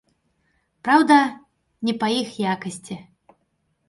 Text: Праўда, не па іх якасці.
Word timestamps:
Праўда, 0.85 1.17
не 1.89 1.93
па 2.05 2.09
іх 2.21 2.29
якасці. 2.55 2.97